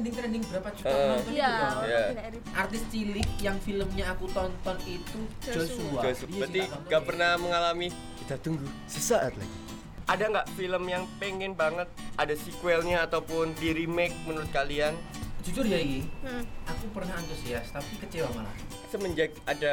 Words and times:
trending-trending 0.00 0.42
berapa 0.48 0.68
juta 0.72 0.88
Eh, 0.88 0.96
penonton 0.96 1.30
Iya, 1.30 1.52
itu. 1.52 1.76
Iya. 1.84 2.00
Erit. 2.22 2.42
Artis 2.56 2.82
cilik 2.88 3.28
yang 3.38 3.56
filmnya 3.60 4.06
aku 4.08 4.24
tonton 4.28 4.76
itu 4.82 5.18
Joshua. 5.38 5.60
Joshua. 5.60 6.00
Joshua. 6.02 6.26
Dia 6.26 6.40
Berarti 6.40 6.60
gak 6.88 7.02
pernah 7.04 7.30
mengalami 7.36 7.86
kita 8.18 8.34
tunggu 8.38 8.64
sesaat 8.86 9.36
lagi. 9.36 9.56
Ada 10.08 10.24
nggak 10.26 10.46
film 10.56 10.84
yang 10.88 11.04
pengen 11.20 11.52
banget 11.54 11.86
ada 12.16 12.34
sequelnya 12.34 13.04
ataupun 13.04 13.54
di 13.54 13.76
remake 13.76 14.16
menurut 14.24 14.48
kalian? 14.50 14.96
Jujur 15.40 15.64
ya 15.64 15.78
Iki, 15.78 16.00
Hmm. 16.20 16.44
aku 16.66 16.84
pernah 16.90 17.14
antusias 17.14 17.68
tapi 17.68 17.94
kecewa 17.96 18.28
malah. 18.34 18.52
Semenjak 18.88 19.32
ada 19.46 19.72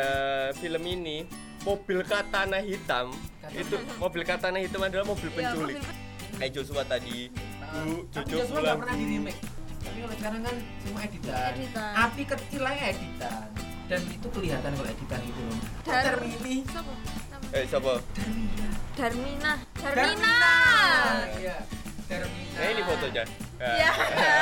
film 0.54 0.84
ini, 0.86 1.26
mobil 1.62 2.06
katana 2.06 2.62
hitam 2.62 3.12
Katana. 3.42 3.58
itu 3.58 3.76
mobil 3.98 4.22
katana 4.24 4.58
hitam 4.58 4.80
adalah 4.80 5.04
mobil 5.06 5.28
Iya, 5.28 5.38
penculik. 5.52 5.76
mobil- 5.76 6.06
Kayak 6.38 6.52
Joshua 6.54 6.84
tadi, 6.86 7.34
Bu, 7.34 8.06
tapi 8.08 8.30
Jojo 8.30 8.36
Joshua 8.38 8.54
pulang. 8.54 8.66
gak 8.70 8.78
pernah 8.80 8.96
di 8.96 9.06
remake. 9.10 9.40
Tapi 9.88 9.98
kalau 9.98 10.16
sekarang 10.16 10.42
kan 10.44 10.56
semua 10.84 11.00
editan. 11.02 11.52
Editan. 11.54 11.92
Api 11.96 12.22
kecil 12.26 12.62
aja 12.62 12.84
editan. 12.92 13.48
Dan 13.88 14.02
itu 14.06 14.28
kelihatan 14.28 14.72
kalau 14.74 14.90
editan 14.90 15.20
gitu 15.24 15.40
loh. 15.42 15.60
Dar-. 15.82 16.20
Siapa? 16.20 16.92
Nama- 17.32 17.56
Eh, 17.56 17.64
siapa? 17.64 17.94
Darmina. 18.12 18.68
Darmina. 18.94 19.54
Darmina. 19.80 20.34
Darmina. 20.36 21.38
Iya. 21.38 21.58
Darmina. 22.06 22.56
Nah, 22.58 22.68
ini 22.68 22.82
fotonya. 22.84 23.24
Nah. 23.58 23.74
Iya. 23.74 23.92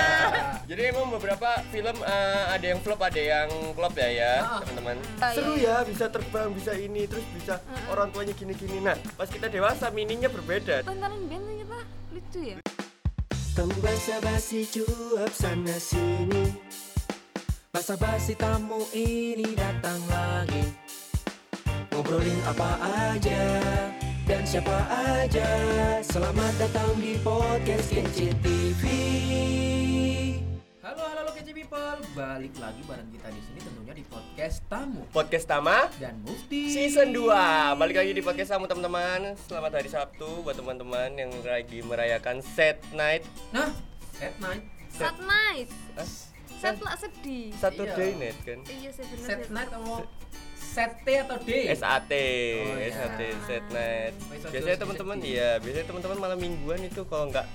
Jadi 0.69 0.81
emang 0.87 1.05
beberapa 1.09 1.49
film 1.69 1.97
eh, 1.99 2.43
ada 2.49 2.65
yang 2.65 2.79
flop, 2.81 2.99
ada 2.99 3.21
yang 3.21 3.49
flop 3.71 3.93
ya 3.93 4.09
ya, 4.09 4.33
Ah. 4.41 4.59
teman-teman. 4.59 4.97
Seru 5.31 5.53
iya. 5.53 5.75
ya, 5.77 5.85
bisa 5.85 6.05
terbang, 6.09 6.49
bisa 6.51 6.71
ini, 6.73 7.05
terus 7.05 7.25
bisa 7.31 7.61
orang 7.87 8.09
tuanya 8.09 8.33
gini-gini. 8.33 8.81
Nah, 8.81 8.97
pas 9.13 9.29
kita 9.29 9.45
dewasa 9.47 9.87
mininya 9.89 10.27
berbeda. 10.27 10.81
Tontonan 10.81 11.21
band 11.29 11.45
kita 11.53 11.77
lucu 12.11 12.39
ya. 12.41 12.57
Temu 13.55 13.71
basa-basi 13.79 14.67
cuap 14.67 15.31
sana 15.31 15.79
sini. 15.79 16.51
Basa-basi 17.71 18.35
tamu 18.35 18.83
ini 18.91 19.55
datang 19.55 19.95
lagi. 20.11 20.75
Ngobrolin 21.87 22.35
apa 22.51 22.75
aja 23.15 23.47
dan 24.27 24.43
siapa 24.43 24.75
aja. 24.91 25.47
Selamat 26.03 26.51
datang 26.59 26.99
di 26.99 27.15
podcast 27.23 27.95
Kece 27.95 28.35
TV 28.43 28.83
people, 31.65 31.97
balik 32.13 32.53
lagi 32.61 32.77
bareng 32.85 33.09
kita 33.09 33.27
di 33.27 33.41
sini 33.41 33.57
tentunya 33.57 33.93
di 33.93 34.05
podcast 34.05 34.61
tamu 34.69 35.01
Podcast 35.09 35.45
Tama 35.49 35.89
dan 35.97 36.21
Mufti 36.21 36.69
Season 36.69 37.09
2 37.09 37.25
Balik 37.73 37.95
lagi 37.97 38.13
di 38.13 38.21
podcast 38.21 38.53
kamu 38.53 38.69
teman-teman 38.69 39.33
Selamat 39.41 39.71
hari 39.73 39.89
Sabtu 39.89 40.45
buat 40.45 40.53
teman-teman 40.53 41.17
yang 41.17 41.33
lagi 41.41 41.81
merayakan 41.81 42.45
set 42.45 42.77
night 42.93 43.25
Nah, 43.49 43.73
at 44.21 44.37
night, 44.37 44.61
Sad 44.93 45.17
night. 45.19 45.69
Sad 46.55 46.77
lah 46.79 46.93
sedih. 46.95 47.49
Saturday 47.57 48.13
Iya. 48.13 48.21
night 48.21 48.39
kan 48.45 48.59
Iya 48.63 48.89
set 48.93 49.09
sih. 49.09 49.49
night 49.49 49.69
atau 49.73 50.05
set 50.53 50.91
T 51.01 51.07
atau 51.17 51.35
D? 51.39 51.49
SAT, 51.71 52.13
Oh, 52.59 52.75
iya. 52.75 52.91
SAT, 52.91 53.19
set 53.47 53.65
night. 53.71 54.13
Biasanya 54.45 54.77
teman-teman 54.77 55.17
iya, 55.19 55.55
biasanya 55.57 55.87
teman-teman 55.87 56.17
malam 56.19 56.35
mingguan 56.35 56.83
itu 56.83 57.01
kalau 57.05 57.31
nggak 57.31 57.47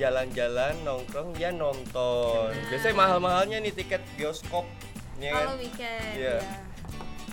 jalan-jalan 0.00 0.72
nongkrong 0.80 1.36
ya 1.36 1.52
nonton. 1.52 2.48
Biasanya 2.72 2.96
mahal-mahalnya 2.96 3.60
nih 3.60 3.72
tiket 3.74 4.00
bioskop, 4.16 4.64
ya 5.16 5.30
kan? 5.30 5.44
Kalau 5.46 5.56
weekend. 5.60 6.12
Iya. 6.16 6.36
ya. 6.40 6.56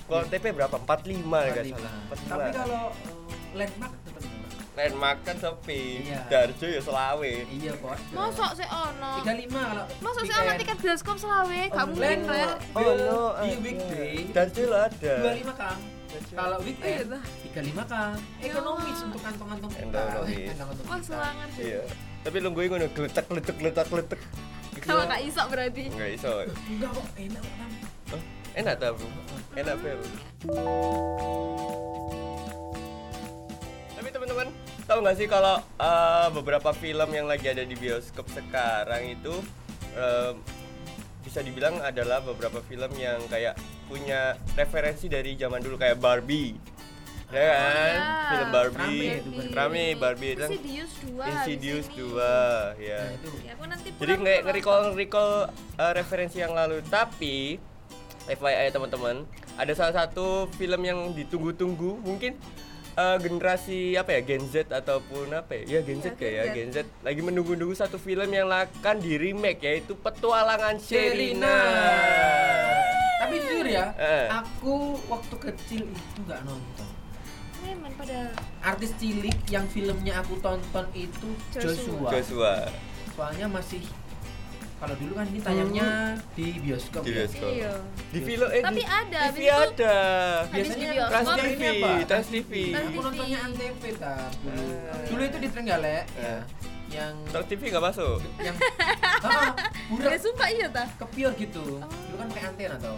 Kalau 0.03 0.23
TP 0.23 0.45
berapa? 0.51 0.75
45 0.75 1.07
ya 1.17 1.51
guys. 1.53 1.67
45. 1.71 2.27
Tapi 2.27 2.49
kalau 2.53 2.83
uh, 2.91 3.31
landmark 3.53 3.93
tetap 4.01 4.23
murah. 4.23 4.51
landmark 4.77 5.17
kan 5.21 5.35
sepi. 5.37 5.83
Iya. 6.05 6.21
Darjo 6.27 6.67
ya 6.67 6.81
selawe. 6.81 7.33
Iya 7.45 7.71
kok. 7.73 7.95
Mosok 8.11 8.51
sih 8.53 8.67
ono. 8.67 9.11
35 9.19 9.51
kalau 9.51 9.85
Mosok 9.99 10.23
sih 10.23 10.35
ono 10.37 10.51
tiket 10.55 10.77
bioskop 10.77 11.17
selawe, 11.17 11.61
kamu 11.69 11.91
mungkin 11.93 12.19
Landmark 12.23 12.35
rek. 12.35 12.59
Oh 12.71 12.81
no, 12.85 12.93
di 13.37 13.47
ada. 13.49 13.57
weekday 13.59 14.13
Darjo 14.29 14.63
lah 14.67 14.81
ada. 14.85 15.15
25 15.23 15.55
kang. 15.55 15.79
Kalau 16.29 16.57
weekend 16.63 16.87
Iya, 16.87 17.03
dah. 17.05 17.23
35 17.45 17.83
kang. 17.85 18.15
Ekonomis 18.39 18.95
Ya. 18.95 19.05
untuk 19.05 19.21
kantong-kantong 19.21 19.71
kita. 19.71 19.83
Ekonomis. 19.83 20.45
Kantong-kantong 20.49 20.85
Wah, 20.87 20.97
kita. 20.97 21.05
semangat 21.05 21.49
sih. 21.51 21.63
Iya. 21.67 21.81
Tapi 22.27 22.43
lu 22.43 22.51
gue 22.51 22.67
ngono 22.67 22.91
geletak 22.91 23.23
geletak 23.31 23.55
geletak 23.55 23.87
geletak. 23.87 24.19
Kalau 24.83 25.07
gak 25.07 25.23
iso 25.23 25.39
berarti. 25.47 25.87
Enggak 25.87 26.11
iso. 26.11 26.31
Enggak 26.43 26.91
kok 26.91 27.07
enak. 27.15 27.43
Oh, 28.11 28.21
enak 28.51 28.75
tak, 28.83 28.91
Bu? 28.99 29.07
Enak, 29.55 29.75
Bel. 29.79 29.99
Tapi 33.95 34.07
teman-teman, 34.11 34.47
tahu 34.83 34.99
nggak 35.07 35.15
sih 35.15 35.27
kalau 35.31 35.55
eh, 35.79 36.27
beberapa 36.35 36.75
film 36.75 37.09
yang 37.15 37.31
lagi 37.31 37.47
ada 37.47 37.63
di 37.63 37.79
bioskop 37.79 38.27
sekarang 38.35 39.07
itu 39.07 39.31
em, 39.95 40.35
bisa 41.23 41.39
dibilang 41.39 41.79
adalah 41.79 42.19
beberapa 42.19 42.59
film 42.67 42.91
yang 42.99 43.23
kayak 43.31 43.55
punya 43.87 44.35
referensi 44.59 45.07
dari 45.07 45.39
zaman 45.39 45.63
dulu 45.63 45.79
kayak 45.79 45.95
Barbie. 45.95 46.66
Ya 47.27 47.43
kan? 47.43 47.91
iya. 47.91 48.07
Film 48.27 48.49
Barbie. 48.49 48.79
Rame 48.79 49.19
itu 49.19 49.29
Barbie. 49.29 49.51
Rame 49.51 49.85
Barbie 49.95 50.33
dan 50.33 50.49
Insidious 50.49 50.91
2 51.03 51.27
Insidious 51.27 51.85
2, 51.91 51.99
ya. 52.79 52.99
Nah, 53.03 53.09
itu. 53.11 53.29
Ya, 53.43 53.51
aku 53.51 53.63
nanti 53.67 53.87
Jadi 53.91 54.13
dulu 54.15 54.23
nge-recall 54.23 54.83
recall 54.95 55.31
uh, 55.75 55.91
referensi 55.91 56.37
yang 56.39 56.55
lalu 56.55 56.79
tapi 56.87 57.59
FYI 58.25 58.71
teman-teman 58.71 59.23
ada 59.55 59.71
salah 59.71 59.95
satu 59.97 60.47
film 60.55 60.83
yang 60.83 61.11
ditunggu-tunggu 61.11 61.99
mungkin 61.99 62.35
uh, 62.93 63.15
generasi 63.15 63.95
apa 63.95 64.15
ya 64.15 64.21
Gen 64.21 64.43
Z 64.45 64.67
ataupun 64.67 65.31
apa 65.31 65.63
ya 65.63 65.79
ya 65.79 65.81
Gen 65.81 65.99
Z 65.99 66.11
Iya, 66.11 66.15
kayak 66.15 66.31
ya 66.33 66.43
Gen 66.51 66.69
Gen 66.69 66.69
Z 66.75 66.87
lagi 67.03 67.21
menunggu-nunggu 67.23 67.71
satu 67.71 67.95
film 67.95 68.27
yang 68.27 68.47
akan 68.47 68.99
di 68.99 69.15
remake 69.15 69.63
yaitu 69.63 69.95
Petualangan 69.95 70.75
Sherina. 70.79 71.55
Tapi 73.17 73.35
jujur 73.37 73.67
ya, 73.67 73.91
Eh. 73.95 74.27
aku 74.31 74.95
waktu 75.07 75.35
kecil 75.41 75.83
itu 75.87 76.19
nggak 76.23 76.43
nonton. 76.43 76.87
Memang 77.67 77.93
pada 77.93 78.31
Artis 78.61 78.91
cilik 78.95 79.37
yang 79.47 79.67
filmnya 79.67 80.17
aku 80.17 80.39
tonton 80.39 80.85
itu 80.93 81.27
Joshua. 81.51 81.73
Joshua. 81.75 82.09
Joshua 82.09 82.53
Soalnya 83.11 83.47
masih 83.47 83.83
kalau 84.77 84.93
dulu 84.93 85.17
kan 85.17 85.25
ini 85.25 85.41
tayangnya 85.41 86.13
di 86.37 86.53
bioskop. 86.61 87.01
di 87.01 87.09
ya. 87.09 87.15
bioskop. 87.17 87.49
Iya. 87.49 87.73
Di 88.13 88.19
film 88.21 88.47
eh 88.47 88.61
Tapi 88.61 88.83
ada, 88.85 89.19
TV 89.25 89.37
itu- 89.41 89.57
ada. 89.73 89.97
Biasanya 90.45 90.77
di 90.77 90.85
bioskop. 90.93 91.09
Trans 91.09 91.27
TV? 91.33 91.61
Trans 92.05 92.27
TV. 92.29 92.51
Trans 92.69 92.85
Aku 92.85 92.93
TV. 92.93 93.05
nontonnya 93.09 93.37
Antv 93.41 93.83
tak 93.97 94.29
dulu. 94.37 94.61
Eh. 94.69 95.05
Dulu 95.09 95.21
itu 95.25 95.37
di 95.41 95.47
Trenggalek 95.49 96.03
ya. 96.13 96.37
Yang 96.87 97.13
Trans 97.27 97.47
TV 97.49 97.61
nggak 97.67 97.85
masuk. 97.89 98.17
yang 98.37 98.55
ah, 99.25 99.49
burak 99.89 100.11
Ya 100.13 100.17
sumpah 100.21 100.47
iya 100.47 100.67
ta. 100.69 100.83
kepior 100.95 101.31
gitu. 101.33 101.81
Dulu 101.81 102.15
kan 102.15 102.27
pakai 102.29 102.43
antena 102.45 102.77
tau. 102.77 102.97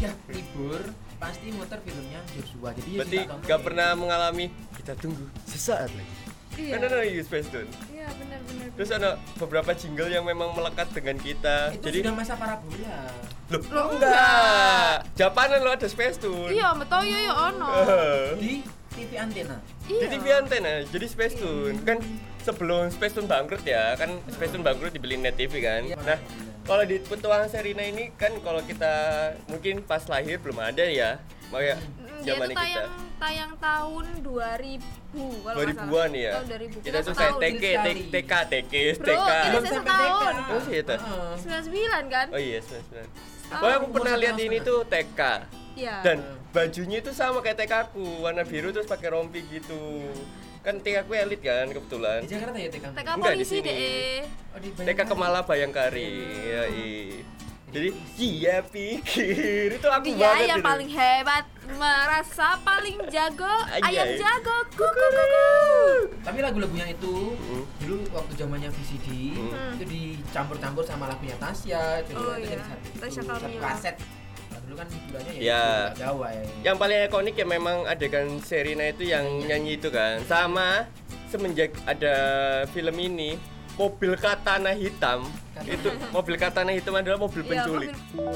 Setiap 0.00 0.16
libur 0.32 0.80
pasti 1.20 1.52
muter 1.52 1.76
filmnya 1.84 2.24
Joshua. 2.32 2.72
Jadi 2.72 2.88
ya 2.88 2.98
Berarti 3.04 3.18
nggak 3.44 3.52
ya. 3.52 3.60
pernah 3.60 3.88
mengalami 3.92 4.48
kita 4.72 4.96
tunggu 4.96 5.28
sesaat 5.44 5.92
lagi. 5.92 6.14
Iya. 6.56 6.72
Kan 6.72 6.80
ada 6.82 6.96
lagi 6.98 7.20
Space 7.20 7.48
Tune. 7.48 7.68
Iya 7.90 8.08
benar 8.16 8.40
benar. 8.42 8.66
Terus 8.74 8.90
ada 8.90 9.08
beberapa 9.36 9.70
jingle 9.70 10.08
yang 10.08 10.24
memang 10.24 10.56
melekat 10.56 10.88
dengan 10.90 11.20
kita. 11.20 11.76
Itu 11.76 11.84
Jadi 11.84 11.98
sudah 12.00 12.14
masa 12.16 12.32
parabola. 12.32 12.96
loh, 13.46 13.60
Loh, 13.68 13.84
enggak. 13.92 14.94
Japanan 15.14 15.60
lo 15.60 15.70
ada 15.70 15.84
Space 15.84 16.16
Tune. 16.16 16.48
Iya, 16.48 16.72
betul 16.72 17.04
ya 17.04 17.18
ya 17.20 17.32
ono. 17.52 17.68
Di 18.40 18.64
TV 18.90 19.10
antena. 19.14 19.56
Di 19.84 19.92
Iya. 19.94 20.08
TV 20.08 20.26
antena, 20.32 20.72
jadi 20.82 21.06
Space 21.06 21.36
Tune 21.36 21.76
kan 21.84 22.00
sebelum 22.40 22.88
Space 22.88 23.12
Tune 23.12 23.28
bangkrut 23.28 23.60
ya, 23.62 23.92
kan 23.94 24.08
Space 24.26 24.48
Tune 24.50 24.64
bangkrut 24.64 24.90
dibeli 24.90 25.20
Net 25.20 25.36
TV 25.36 25.60
kan. 25.60 25.84
Iya. 25.84 26.00
Nah, 26.00 26.16
kalau 26.70 26.84
di 26.86 27.02
Petualangan 27.02 27.50
Serina 27.50 27.82
ini 27.82 28.14
kan 28.14 28.30
kalau 28.46 28.62
kita 28.62 28.94
mungkin 29.50 29.82
pas 29.82 30.06
lahir 30.06 30.38
belum 30.38 30.62
ada 30.62 30.86
ya, 30.86 31.18
makanya 31.50 31.82
Dia 32.22 32.38
zaman 32.38 32.46
kita. 32.46 32.60
tayang 32.62 32.90
tayang 33.18 33.52
tahun 33.58 34.04
2000 34.22 34.78
kalau 35.42 35.58
nggak 35.58 35.74
2000-an 35.74 35.90
salah. 35.90 36.10
ya. 36.14 36.30
Tahun 36.30 36.46
2000. 36.46 36.86
Kita 36.86 36.98
tuh 37.02 37.14
kayak 37.18 37.34
TK. 37.34 37.64
TK, 38.14 38.32
TK, 38.46 38.74
Bro, 38.94 39.02
TK. 39.02 39.30
Belum 39.42 39.62
saya 39.66 39.74
sampai 39.74 39.90
setahun. 39.90 40.34
TK. 40.38 40.46
Oh, 40.46 40.62
iya? 40.62 40.82
Heeh. 40.94 41.34
99 42.06 42.14
kan? 42.14 42.26
Oh 42.30 42.38
iya, 42.40 42.58
99. 42.62 42.70
Tahu, 42.70 43.50
Pokoknya 43.50 43.74
aku 43.74 43.88
pernah 43.90 44.14
lihat 44.14 44.34
tahun 44.38 44.46
ini 44.46 44.58
tuh 44.62 44.78
TK. 44.86 45.20
Iya. 45.74 45.96
Dan 46.06 46.16
bajunya 46.50 46.96
itu 47.02 47.10
sama 47.10 47.38
kayak 47.42 47.58
TK 47.58 47.72
aku, 47.90 48.04
warna 48.22 48.46
biru 48.46 48.70
terus 48.70 48.86
pakai 48.86 49.10
rompi 49.10 49.42
gitu. 49.50 50.06
Kan 50.60 50.76
TK 50.76 50.96
aku 51.00 51.12
elit 51.14 51.40
kan 51.40 51.66
kebetulan. 51.66 52.20
Di 52.20 52.28
Jakarta 52.30 52.56
ya 52.56 52.68
TK. 52.68 52.84
TK 52.92 53.08
Enggak, 53.10 53.34
di 53.34 53.46
sini. 53.46 53.64
deh. 53.64 54.20
Oh, 54.52 54.58
di 54.58 54.68
TK. 54.70 55.00
Kemala 55.02 55.40
Bayangkari. 55.40 56.12
Ya, 56.44 56.62
iya. 56.68 57.24
Jadi 57.70 57.88
iya 58.18 58.56
pikir 58.66 59.78
itu 59.78 59.86
aku 59.86 60.10
Dia 60.10 60.34
banget 60.34 60.50
yang 60.50 60.58
itu. 60.58 60.66
paling 60.66 60.90
hebat, 60.90 61.44
merasa 61.70 62.58
paling 62.60 62.98
jago, 63.06 63.54
ayam 63.78 64.10
jago, 64.10 64.56
kuku 64.74 64.90
kuku. 65.06 65.50
Tapi 66.18 66.38
lagu-lagunya 66.42 66.90
itu 66.90 67.14
Hmm. 67.30 67.62
dulu 67.78 68.10
waktu 68.10 68.32
zamannya 68.34 68.74
VCD 68.74 69.38
Hmm. 69.38 69.78
itu 69.78 69.84
dicampur-campur 69.86 70.82
sama 70.82 71.06
lagunya 71.06 71.38
Tasya 71.38 72.02
itu 72.02 72.10
Oh, 72.12 72.34
iya. 72.34 72.58
Tasya 72.98 73.22
kaset. 73.62 73.94
Dulu 74.70 74.78
kan 74.78 74.86
hiburannya 74.86 75.32
ya, 75.34 75.42
Ya. 75.42 75.64
Jawa 75.98 76.30
ya. 76.30 76.42
Yang 76.62 76.76
paling 76.78 76.98
ikonik 77.04 77.34
ya 77.34 77.42
memang 77.44 77.76
adegan 77.84 78.38
Serina 78.38 78.86
itu 78.86 79.02
yang 79.02 79.26
nyanyi 79.42 79.74
itu 79.74 79.90
kan 79.90 80.22
sama 80.24 80.86
semenjak 81.26 81.74
ada 81.84 82.14
film 82.70 82.94
ini 82.94 83.34
mobil 83.74 84.14
katana 84.14 84.70
hitam 84.70 85.26
Katana. 85.50 85.74
itu 85.74 85.88
mobil 86.10 86.34
katana 86.36 86.70
hitam 86.70 86.94
adalah 86.94 87.18
mobil 87.18 87.42
Iya, 87.42 87.50
penculik 87.50 87.90
mobil- 87.90 88.30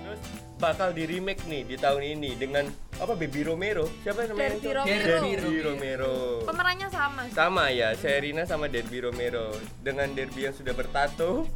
terus 0.00 0.20
bakal 0.56 0.88
di 0.90 1.04
remake 1.04 1.42
nih 1.44 1.62
di 1.64 1.74
tahun 1.74 2.02
ini 2.12 2.30
dengan 2.36 2.70
apa 3.00 3.12
Baby 3.14 3.40
Romero 3.42 3.88
siapa 4.00 4.22
namanya 4.22 4.52
Derby 4.52 4.60
itu? 4.60 4.70
Romero. 4.70 5.08
Derby 5.16 5.58
Romero 5.62 6.14
Pemerannya 6.44 6.88
sama. 6.88 7.20
sih. 7.24 7.32
sama 7.32 7.64
ya 7.70 7.88
Sherina 7.94 8.42
sama 8.44 8.66
Derby 8.66 9.00
Romero 9.00 9.48
dengan 9.80 10.08
Derby 10.10 10.44
yang 10.44 10.52
sudah 10.52 10.72
bertato 10.72 11.48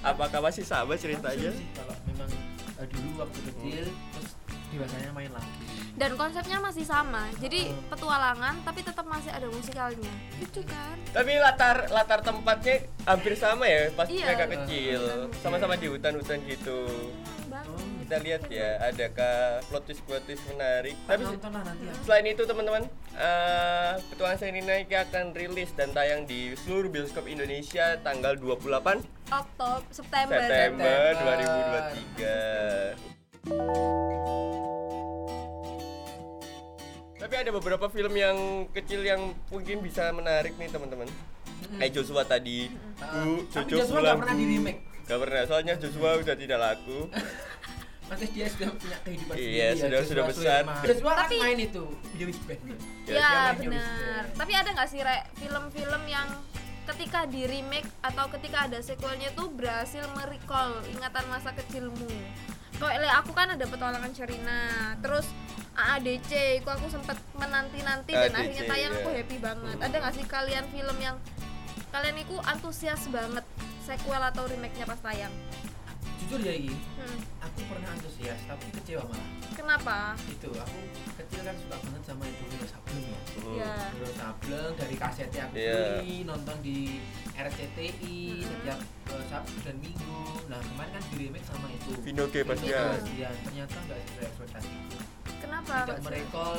apakah 0.00 0.38
masih 0.40 0.62
sama 0.62 0.94
ceritanya 0.94 1.50
sih 1.50 1.66
kalau 1.72 1.94
memang 2.04 2.30
eh, 2.76 2.86
dulu 2.88 3.08
waktu 3.18 3.38
kecil 3.44 3.84
terus 3.90 4.30
dewasanya 4.70 5.10
main 5.12 5.28
lagi 5.30 5.62
Dan 5.92 6.16
konsepnya 6.16 6.56
masih 6.56 6.88
sama. 6.88 7.28
Jadi 7.36 7.68
Oh. 7.68 7.76
petualangan 7.92 8.64
tapi 8.64 8.80
tetap 8.80 9.04
masih 9.04 9.28
ada 9.28 9.44
musikalnya. 9.44 10.08
Lucu 10.40 10.64
kan? 10.64 10.96
tapi 11.12 11.36
latar 11.36 11.84
latar 11.86 12.24
tempatnya 12.24 12.80
hampir 13.04 13.36
sama 13.36 13.68
ya 13.68 13.92
pas 13.92 14.08
Iya. 14.08 14.24
mereka 14.24 14.44
kecil 14.48 15.00
sama-sama 15.44 15.76
di 15.76 15.86
hutan-hutan 15.86 16.40
gitu 16.48 16.88
kita 18.12 18.28
lihat 18.28 18.44
ya 18.52 18.76
adakah 18.92 19.64
plot 19.72 19.88
twist 19.88 20.04
plot 20.04 20.20
twist 20.28 20.44
menarik. 20.52 20.92
Tapi 21.08 21.24
lah 21.24 21.64
nanti 21.64 21.88
ya. 21.88 21.96
selain 22.04 22.28
itu 22.28 22.44
teman-teman 22.44 22.84
eh 23.16 23.96
petualangan 24.12 24.52
ini 24.52 24.84
akan 24.84 25.32
rilis 25.32 25.72
dan 25.72 25.96
tayang 25.96 26.28
di 26.28 26.52
seluruh 26.60 26.92
bioskop 26.92 27.24
Indonesia 27.24 27.96
tanggal 28.04 28.36
28 28.36 28.68
Oktober, 29.32 29.80
September. 29.88 30.44
September 30.44 31.16
September. 31.16 31.24
2023 37.16 37.16
tapi 37.16 37.34
ada 37.48 37.50
beberapa 37.56 37.88
film 37.88 38.12
yang 38.12 38.68
kecil 38.76 39.08
yang 39.08 39.32
mungkin 39.48 39.80
bisa 39.80 40.12
menarik 40.12 40.52
nih 40.60 40.68
teman-teman. 40.68 41.08
Kayak 41.80 41.96
Joshua 41.96 42.28
tadi. 42.28 42.68
Bu, 43.00 43.48
tapi 43.48 43.72
Jojo 43.72 43.88
Joshua 43.88 44.04
pulang, 44.04 44.04
nggak 44.04 44.20
pernah 44.20 44.36
di 44.36 44.46
remake. 44.52 44.80
Gak 45.02 45.18
pernah, 45.18 45.42
soalnya 45.48 45.74
Joshua 45.80 46.14
udah 46.14 46.36
tidak 46.38 46.58
laku 46.62 47.10
Masih 48.04 48.28
dia 48.30 48.46
sudah 48.46 48.68
punya 48.72 48.98
kehidupan 49.00 49.34
Iya, 49.34 49.42
sendiri 49.42 49.56
ya, 49.56 49.68
sudah- 49.74 50.02
sudah 50.04 50.24
besar. 50.26 50.62
Joshua 50.82 51.12
kan 51.12 51.24
Tapi- 51.24 51.40
main 51.40 51.58
itu 51.60 51.84
video 52.12 52.26
band 52.42 52.60
Ya, 52.62 52.74
Ya, 53.08 53.18
siapa 53.20 53.62
yang 53.62 53.72
benar. 53.72 54.22
Tapi 54.34 54.52
ada 54.52 54.68
nggak 54.70 54.88
sih 54.88 55.00
Rek, 55.00 55.22
film-film 55.34 56.02
yang 56.06 56.28
ketika 56.82 57.20
di 57.24 57.42
remake 57.44 57.88
atau 58.00 58.26
ketika 58.28 58.58
ada 58.64 58.78
sequelnya 58.78 59.30
tuh 59.32 59.48
berhasil 59.50 60.02
merecall 60.12 60.82
ingatan 60.86 61.24
masa 61.26 61.50
kecilmu. 61.52 62.10
Kalau 62.74 62.90
le 62.92 63.08
aku 63.08 63.30
kan 63.30 63.46
ada 63.48 63.62
petualangan 63.62 64.10
Sherina, 64.10 64.60
terus 64.98 65.30
AADC, 65.72 66.30
itu 66.58 66.68
aku 66.68 66.90
sempet 66.90 67.14
menanti-nanti 67.32 68.10
dan 68.10 68.34
akhirnya 68.34 68.64
tayang 68.66 68.92
aku 68.92 69.08
ya. 69.08 69.16
happy 69.16 69.38
banget. 69.38 69.76
Ada 69.78 69.96
nggak 69.96 70.14
sih 70.14 70.24
kalian 70.26 70.64
film 70.68 70.96
yang 70.98 71.16
kalian 71.88 72.16
itu 72.18 72.34
antusias 72.42 73.06
banget 73.06 73.46
sequel 73.80 74.20
atau 74.20 74.44
remake-nya 74.44 74.84
pas 74.84 74.98
tayang? 75.00 75.32
jujur 76.20 76.38
ya 76.40 76.54
ini 76.54 76.70
Hmm. 76.96 77.18
Aku 77.52 77.68
pernah 77.68 77.88
antusias 77.90 78.40
tapi 78.42 78.64
kecewa 78.72 79.04
malah 79.04 79.28
Kenapa? 79.52 80.16
itu 80.24 80.48
aku 80.50 80.78
kecil 81.14 81.40
kan 81.42 81.54
suka 81.54 81.76
banget 81.78 82.02
sama 82.02 82.24
itu 82.24 82.42
Wiro 82.46 82.66
Sableng 82.66 83.04
ya 83.04 83.20
Hmm. 83.32 83.92
Wiro 83.94 84.10
Sableng 84.12 84.72
dari 84.74 84.96
kasetnya 84.96 85.42
aku 85.46 85.54
Iya. 85.54 85.80
beli 85.98 86.16
nonton 86.24 86.56
di 86.60 86.78
RCTI 87.34 88.16
Mm-mm. 88.32 88.46
setiap 88.46 88.78
eh, 89.08 89.24
Sabtu 89.26 89.56
dan 89.62 89.76
Minggu 89.78 90.20
nah 90.46 90.60
kemarin 90.62 90.90
kan 90.90 91.02
di 91.06 91.16
remake 91.18 91.44
sama 91.44 91.66
itu 91.68 91.90
Vino 92.00 92.24
G 92.26 92.34
pasti 92.42 92.66
Iya. 92.66 92.80
ya 92.80 93.00
Iya, 93.12 93.28
ternyata 93.42 93.76
nggak 93.78 93.98
sesuai 94.02 94.26
ekspektasiku 94.26 94.96
Kenapa? 95.38 95.74
tidak 95.84 96.00
merekol 96.02 96.52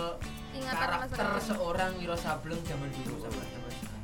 karakter 0.64 1.28
seorang 1.44 1.92
Wiro 1.98 2.16
Sableng 2.16 2.62
zaman 2.64 2.90
dulu 2.94 3.16
sama 3.20 3.42
zaman 3.44 3.72
sekarang 3.72 4.04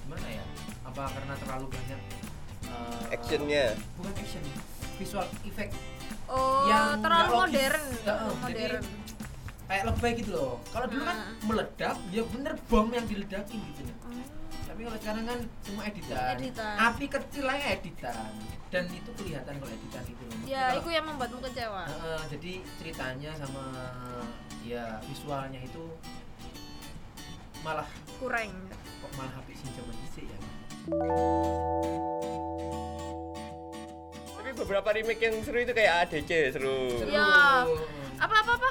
gimana 0.00 0.26
ya 0.30 0.44
apa 0.82 1.02
karena 1.10 1.34
terlalu 1.36 1.66
banyak 1.68 2.00
eh, 2.64 3.04
Actionnya 3.12 3.64
bukan 3.94 4.12
action 4.14 4.42
visual 4.94 5.26
effect 5.42 5.74
Oh, 6.34 6.66
yang 6.66 6.98
terlalu 6.98 7.30
logis. 7.30 7.38
modern. 7.38 7.80
Heeh, 7.80 8.02
terlalu 8.02 8.34
jadi 8.44 8.62
modern. 8.66 8.84
kayak 9.64 9.84
lebay 9.88 10.12
gitu 10.14 10.30
loh 10.30 10.60
kalau 10.68 10.86
dulu 10.86 11.02
kan 11.02 11.18
meledak 11.40 11.96
ya 12.10 12.22
bener 12.22 12.52
bom 12.68 12.86
yang 12.90 13.06
diledakin 13.06 13.58
gitu 13.64 13.80
Hmm. 14.04 14.20
tapi 14.66 14.80
kalau 14.84 14.98
sekarang 15.00 15.24
kan 15.24 15.38
semua 15.62 15.82
editan, 15.84 16.36
Editan. 16.36 16.74
api 16.76 17.04
kecil 17.08 17.44
aja 17.48 17.66
editan 17.72 18.28
dan 18.68 18.84
itu 18.86 19.10
kelihatan 19.14 19.54
kalau 19.56 19.72
editan 19.72 20.04
itu 20.04 20.24
Ya, 20.44 20.68
Kalau- 20.68 20.84
itu 20.84 20.88
yang 20.92 21.06
membuatmu 21.06 21.38
kecewa. 21.40 21.82
Heeh, 21.86 22.20
jadi 22.28 22.52
ceritanya 22.76 23.30
sama 23.34 23.64
ya 24.60 25.00
visualnya 25.02 25.58
itu 25.58 25.84
malah 27.60 27.88
Kurang. 28.20 28.52
kok 29.00 29.10
malah 29.16 29.34
api 29.40 29.52
sih 29.54 29.72
zaman 29.72 29.96
ya 29.96 30.08
beberapa 34.64 34.88
remake 34.90 35.20
yang 35.20 35.36
seru 35.44 35.60
itu 35.60 35.70
kayak 35.70 36.08
ADC 36.08 36.30
seru 36.56 36.88
Seru. 36.96 37.12
Ya. 37.12 37.68
Apa 38.16 38.34
apa 38.40 38.52
apa? 38.56 38.70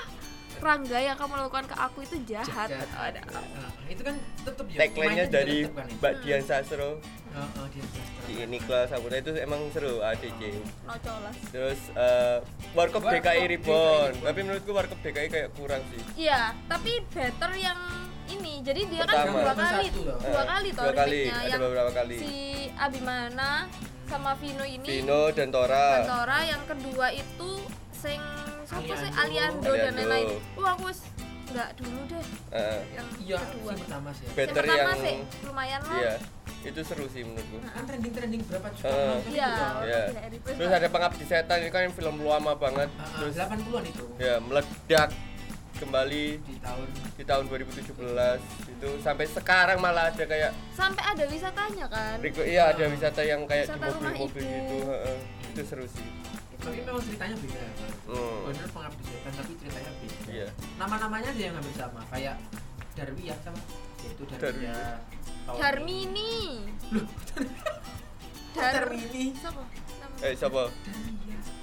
Rangga 0.58 0.96
yang 0.96 1.20
kamu 1.20 1.36
lakukan 1.38 1.68
ke 1.68 1.76
aku 1.76 2.00
itu 2.02 2.16
jahat. 2.24 2.72
Jahat. 2.72 2.88
Ada. 2.96 3.22
Nah, 3.30 3.44
itu 3.86 4.00
kan 4.00 4.16
tetep 4.42 4.66
ya 4.66 4.80
Tagline-nya 4.82 5.26
dari 5.28 5.68
kan 5.68 5.84
itu. 5.84 6.00
Mbak 6.00 6.14
Dian 6.24 6.42
Sastro 6.42 6.90
Heeh, 7.34 7.66
dia 7.68 7.84
sastra. 7.84 8.24
di 8.24 8.34
Niklas 8.48 8.88
Saputra 8.88 9.18
itu 9.18 9.32
emang 9.36 9.60
seru 9.70 10.00
ADC 10.00 10.40
No 10.86 10.96
colas. 10.96 11.36
Terus 11.52 11.80
eh 11.92 12.38
Warkop 12.72 13.04
DKI 13.04 13.20
DKI 13.20 13.44
Reborn. 13.52 14.14
Tapi 14.24 14.40
menurutku 14.40 14.72
Warkop 14.72 15.00
DKI 15.02 15.28
kayak 15.28 15.50
kurang 15.54 15.84
sih 15.92 16.00
Iya, 16.16 16.56
tapi 16.66 17.02
better 17.12 17.52
yang 17.54 17.80
ini. 18.32 18.64
Jadi 18.64 18.82
dia 18.88 19.04
kan 19.04 19.20
Pertama. 19.20 19.36
dua 19.36 19.44
Yang 19.44 19.60
kali, 19.60 19.86
satu 19.92 20.02
loh. 20.08 20.18
dua 20.22 20.44
kali 20.48 20.70
toh 20.72 20.84
dua 20.86 20.94
kali, 20.96 21.22
ada 21.28 21.44
yang 21.44 21.60
beberapa 21.60 21.92
kali. 21.92 22.16
si 22.16 22.36
Abimana 22.74 23.68
sama 24.06 24.32
Vino 24.36 24.64
ini 24.64 24.86
Vino 24.86 25.22
dan 25.30 25.48
Tora 25.50 26.04
Tora 26.04 26.40
yang 26.44 26.64
kedua 26.64 27.08
itu 27.10 27.50
sing 27.94 28.20
siapa 28.64 28.94
sih 28.94 29.10
Aliando. 29.10 29.64
Aliando 29.64 29.72
dan 29.74 29.94
lain-lain. 29.94 30.28
Wah, 30.56 30.74
aku 30.74 30.92
nggak 31.46 31.70
dulu 31.78 32.00
deh 32.08 32.26
Eh, 32.50 32.80
yang 32.92 33.08
Iya, 33.20 33.38
kedua. 33.40 33.70
sing 33.70 33.80
pertama 33.80 34.10
sih. 34.12 34.26
Yang 34.26 34.36
Better 34.36 34.64
pertama 34.64 34.82
yang- 34.82 35.00
sih 35.00 35.16
lumayan 35.44 35.82
lah. 35.84 36.00
Iya 36.00 36.16
Itu 36.64 36.80
seru 36.80 37.06
sih 37.08 37.22
menurutku 37.22 37.60
Kan 37.60 37.84
trending-trending 37.84 38.42
berapa 38.48 38.68
juta 38.72 38.88
penonton 38.88 39.30
Iya. 39.30 39.52
Iya. 39.84 40.02
Terus 40.48 40.72
ada 40.74 40.88
Pengabdi 40.88 41.26
Setan 41.26 41.58
ini 41.60 41.70
kan 41.70 41.92
film 41.92 42.16
lama 42.20 42.54
banget 42.56 42.88
ah, 42.94 43.08
Terus 43.20 43.36
80-an 43.38 43.84
itu 43.84 44.04
ya 44.16 44.36
meledak 44.40 45.10
kembali 45.76 46.24
di 46.40 46.56
tahun 46.58 46.88
di 47.14 47.24
tahun 47.24 47.44
2017 47.48 47.92
itu 48.70 48.90
sampai 49.00 49.26
sekarang 49.26 49.78
malah 49.78 50.08
ada 50.08 50.24
kayak 50.24 50.52
Sampai 50.72 51.04
ada 51.04 51.24
wisatanya 51.24 51.86
kan. 51.88 52.18
Riko, 52.20 52.42
iya 52.42 52.70
ada 52.70 52.86
wisata 52.88 53.22
yang 53.22 53.44
kayak 53.44 53.66
Wisata 53.68 53.86
di 53.86 53.94
mobil-mobil 53.94 54.42
gitu 54.42 54.78
heeh. 54.86 55.18
itu 55.50 55.62
seru 55.64 55.86
sih 55.88 56.08
tapi 56.56 56.80
memang 56.80 57.04
ceritanya 57.04 57.36
beda 57.36 57.66
Hmm. 58.04 58.40
bener 58.46 58.68
pengabdi 58.70 59.04
setan 59.06 59.34
tapi 59.34 59.52
ceritanya 59.58 59.92
beda 59.94 60.18
Iya. 60.30 60.48
nama-namanya 60.76 61.30
aja 61.30 61.44
yang 61.44 61.56
hampir 61.56 61.74
sama 61.74 62.02
kayak 62.08 62.36
Darwi 62.94 63.24
ya 63.26 63.36
sama 63.42 63.60
yaitu 64.00 64.24
Darwi 64.30 64.64
Darwi. 64.64 65.60
Darmini. 65.60 66.36
Kok 68.54 68.64
Darmini 68.76 69.26
Siapa? 69.36 69.60
Nama- 70.00 70.18
eh 70.22 70.34
siapa 70.34 70.62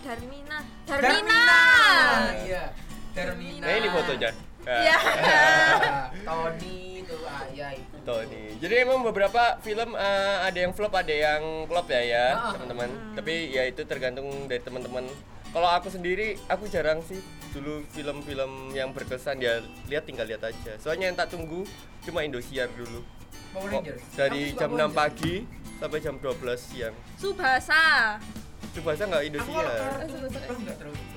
Darmina. 0.02 0.58
Darmina 0.84 1.40
Darmina. 1.40 1.50
iya 2.42 2.64
Darmina 3.12 3.62
nah 3.62 3.74
ini 3.74 3.88
fotonya 3.88 4.30
Iya. 4.60 4.96
Ah, 5.00 6.06
Tony 6.20 7.00
tuh 7.02 7.16
ayah 7.24 7.72
itu 7.72 7.96
Tony. 8.02 8.60
Jadi 8.60 8.74
emang 8.78 9.00
beberapa 9.00 9.56
film 9.58 9.96
eh, 9.96 10.36
ada 10.38 10.58
yang 10.58 10.76
flop, 10.76 10.92
ada 10.92 11.08
yang 11.08 11.64
flop 11.64 11.88
ya 11.88 12.00
ya, 12.02 12.26
Ah. 12.30 12.52
teman-teman. 12.52 12.92
Tapi 13.16 13.50
ya 13.50 13.64
itu 13.64 13.80
tergantung 13.84 14.28
dari 14.44 14.60
teman-teman. 14.60 15.08
Kalau 15.50 15.64
aku 15.66 15.88
sendiri, 15.88 16.36
aku 16.44 16.68
jarang 16.68 17.00
sih 17.02 17.24
dulu 17.50 17.82
film-film 17.88 18.70
yang 18.70 18.92
berkesan 18.92 19.40
ya 19.40 19.58
lihat 19.88 20.04
tinggal 20.04 20.28
lihat 20.28 20.44
aja. 20.44 20.76
Soalnya 20.76 21.08
yang 21.08 21.16
tak 21.16 21.32
tunggu 21.32 21.64
cuma 22.04 22.20
Indosiar 22.20 22.68
dulu. 22.70 23.00
Rangers 23.56 24.04
dari 24.12 24.52
Aku 24.52 24.60
jam 24.60 24.68
Power 24.70 24.78
6 24.78 24.84
Rangers. 24.84 24.94
pagi 24.94 25.34
sampai 25.74 25.98
jam 25.98 26.14
12 26.16 26.36
siang. 26.60 26.94
Subasa. 27.16 28.20
Coba 28.70 28.92
saya 28.92 29.06
nggak 29.08 29.22
aku 29.40 29.48
kalau 29.48 29.48
Indosiar. 29.48 29.64
suka 30.20 30.40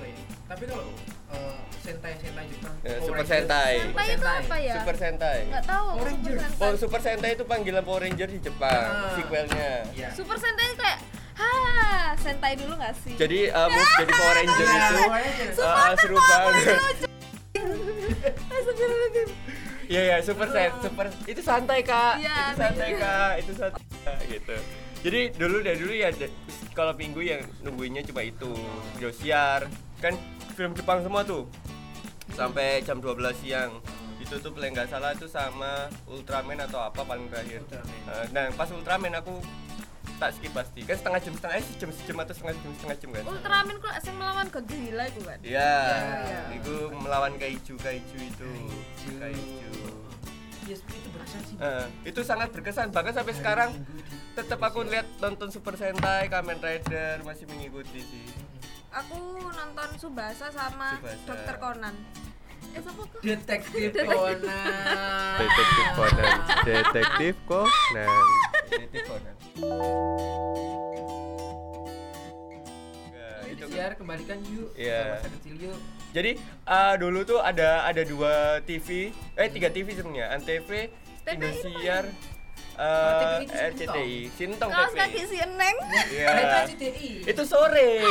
ya 0.02 0.16
tapi 0.44 0.64
kalau 0.64 0.86
eh, 1.30 1.56
Sentai 1.84 2.12
Sentai 2.16 2.44
Jepang 2.48 2.72
Ya, 2.80 2.96
Power 2.96 3.04
Super 3.04 3.16
Rangers, 3.20 3.28
Sentai. 3.28 3.72
Super 3.76 4.00
Sentai 4.00 4.08
itu 4.08 4.24
apa 4.24 4.56
ya? 4.56 4.74
Super 4.74 4.94
Sentai. 4.96 5.38
Nggak 5.44 5.64
tahu. 5.68 5.84
Power 5.84 5.98
Super 6.00 6.08
Rangers. 6.08 6.40
Sentai. 6.40 6.64
Oh, 6.64 6.74
Super 6.80 7.00
Sentai 7.04 7.30
itu 7.36 7.44
panggilan 7.44 7.82
Power 7.84 8.00
Ranger 8.00 8.28
di 8.30 8.40
Jepang, 8.40 8.84
Ah. 8.88 9.12
sequelnya. 9.12 9.70
Iya. 9.92 10.08
Super 10.16 10.36
Sentai 10.40 10.64
itu 10.64 10.76
kayak 10.80 10.98
ha 11.34 11.50
Sentai 12.16 12.52
dulu 12.56 12.72
nggak 12.78 12.94
sih? 13.04 13.14
Jadi 13.20 13.38
uh, 13.52 13.68
move 13.68 13.92
jadi 14.00 14.12
Power 14.16 14.34
Ranger 14.34 14.64
Iya, 14.64 14.88
itu 15.44 15.60
uh, 15.60 15.92
seru 16.00 16.16
banget. 16.16 16.76
Iya 19.84 20.02
ya, 20.08 20.16
super 20.24 20.48
set, 20.48 20.72
super 20.80 21.06
itu 21.28 21.44
santai 21.44 21.84
kak, 21.84 22.16
Iya, 22.16 22.32
itu 22.32 22.56
santai 22.56 22.90
kak, 22.96 23.32
itu 23.36 23.52
santai 23.52 23.82
Kak, 24.00 24.18
gitu. 24.32 24.56
Jadi 25.04 25.20
dulu 25.36 25.56
dari 25.60 25.76
dulu 25.76 25.92
ya 25.92 26.08
kalau 26.72 26.96
minggu 26.96 27.20
yang 27.20 27.44
nungguinnya 27.60 28.00
cuma 28.00 28.24
itu, 28.24 28.48
Indosiar, 28.96 29.68
kan 30.00 30.16
film 30.54 30.72
Jepang 30.72 31.04
semua 31.04 31.20
tuh 31.20 31.44
sampai 32.34 32.82
jam 32.82 32.98
12 32.98 33.14
siang 33.38 33.78
ditutup 34.18 34.58
lah 34.58 34.68
nggak 34.70 34.88
salah 34.90 35.10
itu 35.14 35.26
sama 35.30 35.86
Ultraman 36.10 36.58
atau 36.64 36.82
apa 36.82 37.06
paling 37.06 37.30
terakhir 37.30 37.62
Ultraman. 37.62 38.26
Nah 38.34 38.44
pas 38.58 38.68
Ultraman 38.70 39.14
aku 39.14 39.38
tak 40.14 40.30
skip 40.38 40.52
pasti 40.54 40.80
kan 40.86 40.94
setengah 40.94 41.20
jam 41.26 41.34
setengah 41.34 41.56
eh, 41.58 41.64
sejam 41.66 41.90
sejam 41.90 42.16
atau 42.22 42.34
setengah 42.38 42.54
jam 42.54 42.72
setengah 42.78 42.96
jam 43.02 43.10
kan 43.10 43.22
Ultraman 43.26 43.76
ku 43.82 43.88
sing 43.98 44.14
melawan 44.14 44.46
Godzilla 44.50 45.04
itu 45.10 45.20
kan. 45.26 45.38
Iya, 45.42 45.74
iya. 46.24 46.40
itu 46.54 46.74
melawan 46.94 47.32
kaiju 47.38 47.74
kaiju 47.78 48.18
itu 48.18 48.48
Kaiju. 49.18 49.70
Yes, 50.64 50.80
itu 50.88 51.08
berkesan 51.12 51.40
sih. 51.44 51.56
Eh, 51.60 51.86
itu 52.08 52.20
sangat 52.24 52.48
berkesan 52.56 52.88
bahkan 52.88 53.12
sampai 53.12 53.34
sekarang 53.36 53.70
tetap 54.32 54.58
aku 54.64 54.80
lihat 54.88 55.04
nonton 55.20 55.52
Super 55.52 55.76
Sentai, 55.76 56.32
Kamen 56.32 56.56
Rider 56.56 57.20
masih 57.20 57.44
mengikuti 57.52 58.00
sih. 58.00 58.24
Aku 58.94 59.18
nonton 59.50 59.88
Subasa 59.98 60.54
sama. 60.54 61.02
Dokter 61.26 61.56
Conan. 61.58 61.94
Eh? 62.74 62.82
Detektif 63.22 63.90
Conan. 64.06 64.38
Detektif 65.38 65.86
Conan, 65.94 66.38
Detektif 66.62 67.36
Conan, 67.46 68.24
Detektif 68.70 69.02
Conan. 69.06 69.34
Ya, 73.14 73.30
itu 73.50 73.64
Siar 73.70 73.92
kembalikan 73.98 74.38
yuk. 74.46 74.70
Iya. 74.78 75.18
Masa 75.18 75.30
kecil 75.38 75.54
yuk. 75.58 75.78
Jadi 76.14 76.30
eh, 76.42 76.94
dulu 76.98 77.20
tuh 77.26 77.42
ada 77.42 77.86
ada 77.86 78.02
dua 78.06 78.62
TV, 78.62 79.10
eh 79.34 79.48
tiga 79.50 79.74
TV 79.74 79.90
sebenarnya, 79.94 80.38
Antv, 80.38 80.70
TVRI 80.70 81.34
Indosiar, 81.34 82.04
Eh, 82.74 83.36
itu 83.40 83.54
RCTI, 83.54 84.14
Sintong 84.28 84.66
Kaos 84.66 84.90
TV. 84.90 84.98
kaki 84.98 85.20
si 85.24 85.36
Eneng. 85.38 85.76
Iya. 86.10 86.66
Itu 87.22 87.42
sore. 87.44 88.02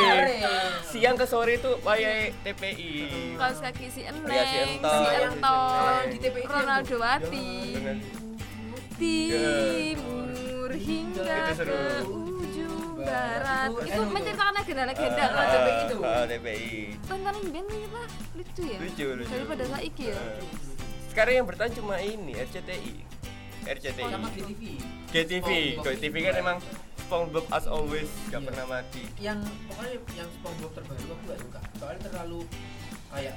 Siang 0.85 1.15
ke 1.15 1.25
sore 1.25 1.57
itu 1.57 1.71
wayai 1.81 2.31
TPI. 2.41 2.91
Kaos 3.35 3.59
kaki 3.59 3.87
si 3.87 4.01
Eneng. 4.03 4.23
Iya, 4.25 4.43
si 4.45 4.57
Entong. 4.79 5.03
Si. 5.03 6.07
Di 6.09 6.17
TPI 6.17 6.45
Ronaldo 6.45 6.95
Wati. 6.97 7.49
Dengan 7.73 7.97
Timur 8.95 10.71
hingga 10.71 11.27
Itu 11.43 11.53
seru. 11.57 11.73
ke 11.73 11.81
ujung 12.07 12.75
barat. 12.97 13.69
Itu 13.75 14.01
menceritakan 14.05 14.55
agenda-agenda 14.55 15.23
Ah, 15.23 15.29
kan. 15.29 15.47
TPI 15.49 15.75
itu. 15.83 15.97
ah, 15.99 16.23
TPI. 16.23 16.71
Tontonan 17.03 17.45
band 17.45 17.67
kita 17.67 18.01
lucu 18.33 18.61
ya. 18.63 18.77
Lucu, 18.79 19.05
lucu. 19.13 19.27
Daripada 19.29 19.63
saiki 19.67 20.03
ya. 20.07 20.15
Eh, 20.15 20.39
Sekarang 21.05 21.33
yang 21.35 21.45
bertahan 21.45 21.71
cuma 21.73 21.99
ini 21.99 22.31
RCTI. 22.33 22.95
RCTI. 23.65 24.03
Sama 24.05 24.27
GTV. 24.29 24.61
GTV, 25.09 25.47
GTV 25.77 26.15
kan 26.23 26.35
emang 26.35 26.57
SpongeBob 26.97 27.45
as 27.49 27.65
always 27.65 28.09
gak 28.27 28.39
Iya. 28.39 28.47
pernah 28.47 28.65
mati. 28.67 29.03
yang 29.17 29.39
pokoknya 29.67 29.91
yang 30.13 30.29
SpongeBob 30.33 30.71
terbaru 30.73 31.05
aku 31.09 31.23
gak 31.25 31.39
suka 31.39 31.59
soalnya 31.75 31.99
terlalu 32.01 32.39
kayak 33.09 33.35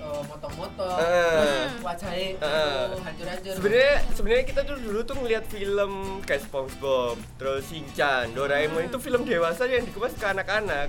eh, 0.00 0.22
motong-motong 0.24 0.96
Eh. 0.96 1.36
terus 1.36 1.52
wajahnya 1.78 2.26
Eh. 2.34 2.84
aduh, 2.88 3.00
hancur-hancur 3.00 3.52
Sebenarnya 3.54 3.94
sebenarnya 4.10 4.44
kita 4.46 4.60
tuh 4.64 4.76
dulu 4.78 4.98
tuh 5.02 5.14
ngeliat 5.14 5.44
film 5.46 5.92
kayak 6.22 6.42
SpongeBob, 6.42 7.16
terus 7.36 7.62
Shinchan, 7.64 8.32
Doraemon 8.32 8.86
itu 8.86 8.98
film 8.98 9.22
dewasa 9.22 9.64
yang 9.66 9.84
dikemas 9.84 10.14
ke 10.14 10.26
anak-anak. 10.26 10.88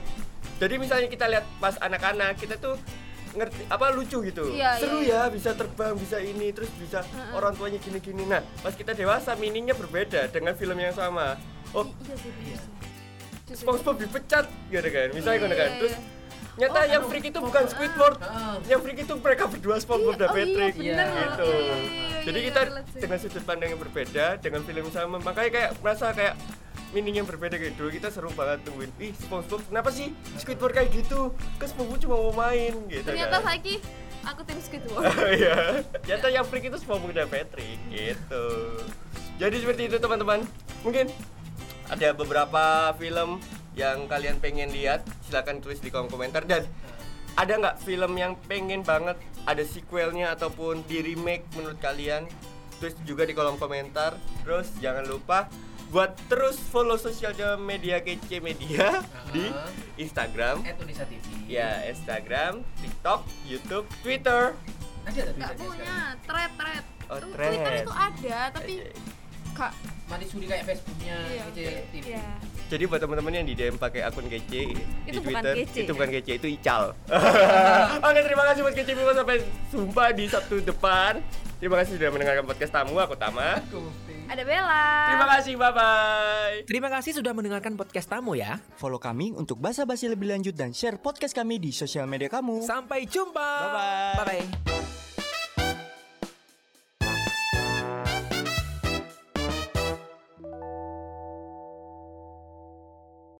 Jadi 0.57 0.73
misalnya 0.77 1.07
kita 1.07 1.25
lihat 1.27 1.43
pas 1.57 1.75
anak-anak 1.77 2.37
kita 2.37 2.55
tuh 2.55 2.79
ngerti 3.31 3.63
apa 3.65 3.85
lucu 3.91 4.17
gitu. 4.21 4.43
Iya, 4.49 4.75
Seru 4.75 4.99
iya, 4.99 5.23
ya 5.23 5.31
bisa 5.31 5.51
terbang, 5.51 5.95
bisa 5.95 6.17
ini, 6.17 6.51
terus 6.51 6.67
bisa 6.73 6.99
Heeh. 7.01 7.31
orang 7.31 7.53
tuanya 7.53 7.77
gini-gini. 7.77 8.23
Nah, 8.23 8.43
pas 8.59 8.71
kita 8.71 8.91
dewasa 8.91 9.33
meaningnya 9.33 9.71
berbeda 9.71 10.27
dengan 10.27 10.51
film 10.53 10.75
yang 10.75 10.91
sama. 10.91 11.39
Oh, 11.71 11.87
Iya. 11.87 12.15
Iya. 12.17 12.59
Iya. 13.47 13.53
SpongeBob 13.53 13.95
dipecat 13.97 14.45
gitu 14.67 14.89
kan. 14.89 15.07
Misalnya 15.11 15.37
Iya, 15.37 15.43
gitu 15.43 15.55
kan. 15.55 15.69
iya, 15.69 15.79
Terus 15.79 15.93
iya. 15.93 16.19
nyata 16.53 16.75
Oh, 16.77 16.85
yang 16.85 17.03
freak 17.05 17.25
itu 17.25 17.37
oh, 17.37 17.43
bukan 17.45 17.63
ah. 17.63 17.69
Squidward. 17.69 18.17
Heeh. 18.17 18.55
Yang 18.67 18.79
freak 18.81 18.99
itu 19.01 19.13
mereka 19.17 19.43
berdua 19.45 19.75
SpongeBob 19.77 20.15
dan 20.15 20.21
Iya, 20.21 20.27
oh 20.27 20.35
iya, 20.35 20.45
Patrick 20.45 20.73
bener 20.75 21.07
loh. 21.07 21.15
gitu. 21.17 21.47
Iya, 21.47 21.55
iya, 21.55 21.75
iya, 21.81 22.19
Jadi 22.21 22.37
iya, 22.37 22.47
kita 22.47 22.61
sih. 22.61 22.99
dengan 22.99 23.17
sudut 23.17 23.43
pandang 23.43 23.69
yang 23.69 23.81
berbeda 23.81 24.25
dengan 24.37 24.61
film 24.61 24.81
yang 24.81 24.93
sama, 24.93 25.15
makanya 25.17 25.51
kayak 25.51 25.69
merasa 25.79 26.05
kayak 26.11 26.35
meaning 26.91 27.23
yang 27.23 27.27
berbeda 27.27 27.55
kayak 27.55 27.75
dulu 27.79 27.89
kita 27.91 28.11
seru 28.11 28.31
banget 28.35 28.63
tungguin. 28.67 28.91
Ih, 28.99 29.15
SpongeBob 29.15 29.63
kenapa 29.67 29.89
sih 29.91 30.11
Squidward 30.35 30.75
kayak 30.75 30.89
gitu? 30.91 31.31
Kan 31.55 31.67
SpongeBob 31.71 31.99
cuma 32.03 32.15
mau 32.19 32.33
main 32.35 32.75
gitu 32.91 33.07
Ternyata 33.07 33.39
kan. 33.39 33.47
saiki 33.51 33.75
aku 34.21 34.41
tim 34.43 34.59
Squidward. 34.59 35.07
Iya. 35.39 35.57
Nyata 36.05 36.27
yang 36.29 36.45
freak 36.45 36.67
itu 36.67 36.77
SpongeBob 36.77 37.15
dan 37.15 37.27
Patrick 37.31 37.79
gitu. 37.89 38.45
Jadi 39.39 39.55
seperti 39.57 39.81
itu 39.87 39.97
teman-teman. 39.97 40.43
Mungkin 40.83 41.07
ada 41.87 42.07
beberapa 42.13 42.93
film 42.99 43.39
yang 43.71 44.05
kalian 44.11 44.37
pengen 44.43 44.69
lihat, 44.75 45.07
silahkan 45.23 45.63
tulis 45.63 45.79
di 45.79 45.87
kolom 45.87 46.11
komentar 46.11 46.43
dan 46.43 46.67
ada 47.39 47.55
nggak 47.55 47.79
film 47.87 48.19
yang 48.19 48.35
pengen 48.51 48.83
banget 48.83 49.15
ada 49.47 49.63
sequelnya 49.63 50.35
ataupun 50.35 50.83
di 50.85 50.99
remake 50.99 51.47
menurut 51.55 51.79
kalian? 51.79 52.27
Tulis 52.83 52.97
juga 53.07 53.23
di 53.23 53.31
kolom 53.31 53.55
komentar. 53.55 54.19
Terus 54.43 54.67
jangan 54.83 55.07
lupa 55.07 55.47
buat 55.91 56.15
terus 56.31 56.55
follow 56.71 56.95
sosial 56.95 57.35
media 57.59 57.99
kece 57.99 58.39
media 58.39 59.03
di 59.35 59.51
Instagram, 59.99 60.63
Unisa 60.79 61.03
TV 61.03 61.51
ya 61.51 61.83
Instagram, 61.91 62.63
TikTok, 62.79 63.27
YouTube, 63.43 63.85
Twitter. 63.99 64.55
ada 65.03 65.51
punya, 65.59 66.15
thread 66.23 66.51
thread. 66.55 66.83
Oh, 67.11 67.19
thread. 67.19 67.51
Twitter 67.51 67.73
itu 67.83 67.91
ada, 67.91 68.37
tapi 68.55 68.73
gak 69.51 69.71
mati 70.07 70.25
suri 70.31 70.45
kayak 70.47 70.63
Facebooknya 70.63 71.15
iya. 71.27 71.43
Kece 71.51 71.63
TV 71.91 72.05
Iya. 72.15 72.27
Jadi 72.71 72.83
buat 72.87 73.03
teman-teman 73.03 73.31
yang 73.35 73.43
di 73.43 73.51
DM 73.51 73.75
pakai 73.75 74.07
akun 74.07 74.31
kece 74.31 74.61
di 74.71 74.83
Itu 75.11 75.19
bukan 75.19 75.43
Twitter, 75.43 75.53
kece. 75.59 75.79
itu 75.83 75.91
bukan 75.91 76.09
kece, 76.15 76.31
itu 76.39 76.47
ical. 76.55 76.83
Oke, 78.07 78.19
terima 78.23 78.43
kasih 78.47 78.63
buat 78.63 78.75
kece 78.79 78.91
People 78.95 79.11
sampai 79.11 79.43
jumpa 79.75 80.05
di 80.15 80.25
Sabtu 80.31 80.63
depan. 80.63 81.19
Terima 81.59 81.75
kasih 81.83 81.99
sudah 81.99 82.09
mendengarkan 82.15 82.47
podcast 82.47 82.71
tamu 82.71 82.95
aku 82.95 83.19
Tama. 83.19 83.59
Ada 84.31 84.47
Bella. 84.47 84.83
Terima 85.11 85.27
kasih, 85.27 85.53
bye 85.59 85.75
bye. 85.75 86.55
Terima 86.63 86.87
kasih 86.87 87.11
sudah 87.19 87.35
mendengarkan 87.35 87.75
podcast 87.75 88.07
tamu 88.07 88.39
ya. 88.39 88.63
Follow 88.79 88.95
kami 88.95 89.35
untuk 89.35 89.59
basa-basi 89.59 90.07
lebih 90.07 90.31
lanjut 90.31 90.55
dan 90.55 90.71
share 90.71 90.95
podcast 90.95 91.35
kami 91.35 91.59
di 91.59 91.75
sosial 91.75 92.07
media 92.07 92.31
kamu. 92.31 92.63
Sampai 92.63 93.03
jumpa. 93.11 93.43
Bye-bye. 93.43 94.15
Bye 94.15 94.25
bye. 94.47 95.00